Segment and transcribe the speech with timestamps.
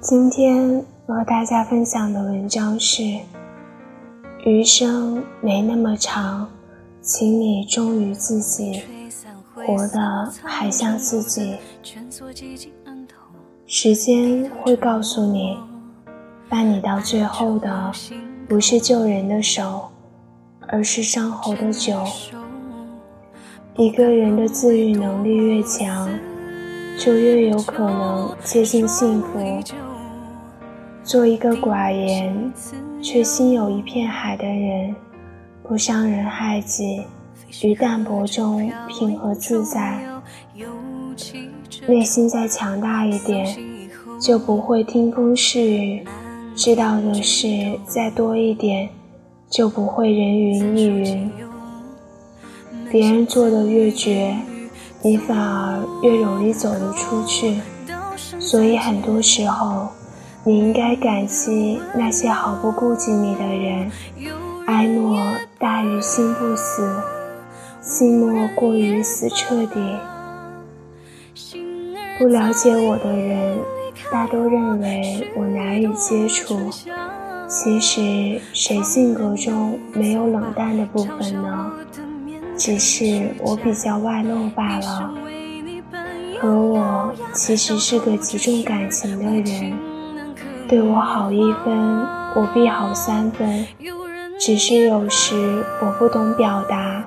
[0.00, 3.02] 今天和大家分享的文章是：
[4.46, 6.48] 余生没那么长，
[7.02, 8.82] 请你忠于自己，
[9.54, 11.54] 活得还像自己。
[13.66, 15.58] 时间会告诉你，
[16.48, 17.92] 伴你到最后的
[18.48, 19.90] 不是救人的手，
[20.66, 22.02] 而是伤喉的酒。
[23.76, 26.08] 一个人的自愈能力越强。
[27.00, 29.38] 就越有可能接近幸福。
[31.02, 32.52] 做一个寡言
[33.00, 34.94] 却心有一片海的人，
[35.62, 37.02] 不伤人害己，
[37.62, 39.98] 于淡泊中平和自在。
[41.86, 43.56] 内心再强大一点，
[44.20, 46.04] 就不会听风是雨；
[46.54, 47.48] 知道的事
[47.86, 48.90] 再多一点，
[49.48, 51.30] 就不会人云亦云。
[52.90, 54.36] 别人做的越绝。
[55.02, 57.60] 你反而越容易走得出去，
[58.38, 59.88] 所以很多时候，
[60.44, 63.90] 你应该感激那些毫不顾及你的人。
[64.66, 65.20] 哀莫
[65.58, 66.88] 大于心不死，
[67.80, 69.96] 心莫过于死彻底。
[72.18, 73.58] 不了解我的人，
[74.12, 76.70] 大都认为我难以接触。
[77.48, 81.72] 其实，谁性格中没有冷淡的部分呢？
[82.60, 85.10] 只是我比较外露罢了，
[86.38, 89.72] 可我其实是个极重感情的人。
[90.68, 91.74] 对我好一分，
[92.36, 93.66] 我必好三分。
[94.38, 97.02] 只是有时我不懂表达，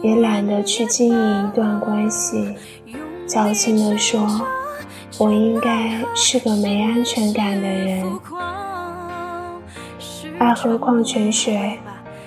[0.00, 2.54] 也懒得去经营一段关系。
[3.26, 4.24] 矫情地说，
[5.18, 8.20] 我应该是个没安全感的人，
[10.38, 11.80] 爱喝矿泉水。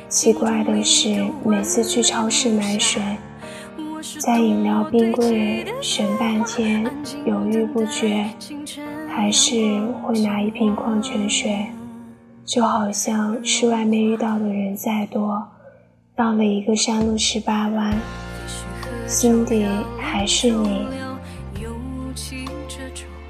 [0.10, 3.02] 奇怪的是，每次去超市买水，
[4.20, 6.90] 在饮料冰柜选半天，
[7.26, 8.26] 犹豫不决，
[9.10, 9.54] 还是
[10.02, 11.68] 会拿一瓶矿泉水。
[12.46, 15.46] 就好像是外面遇到的人再多，
[16.16, 17.94] 绕了一个山路十八弯，
[19.06, 19.66] 心底
[20.00, 20.88] 还是你。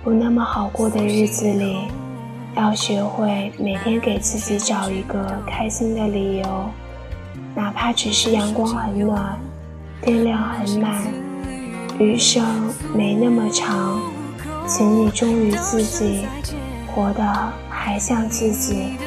[0.03, 1.79] 不那么好过的日子里。
[2.57, 6.65] 要学会每天给自己找一个开心的理由，
[7.53, 9.39] 哪怕只是阳光很暖，
[10.01, 11.03] 电量很满。
[11.99, 12.43] 余生
[12.95, 14.01] 没那么长，
[14.67, 16.25] 请你忠于自己，
[16.87, 17.23] 活得
[17.69, 18.97] 还像自己。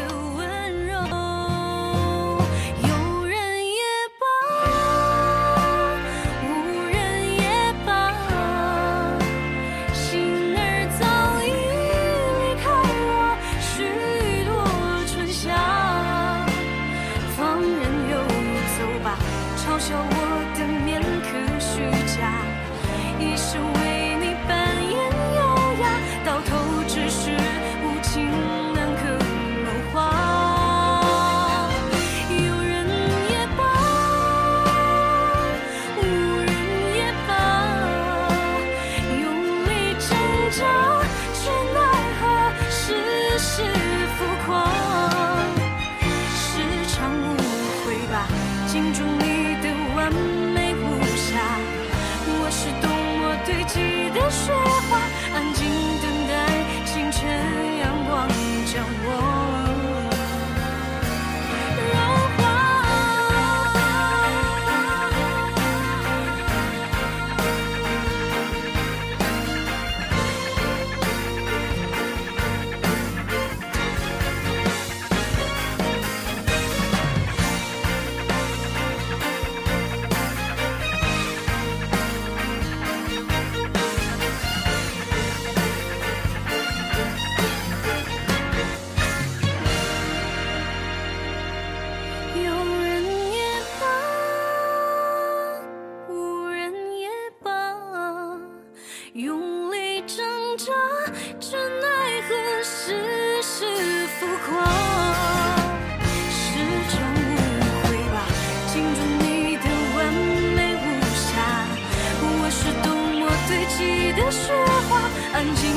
[114.20, 114.52] 的雪
[114.88, 115.69] 花安静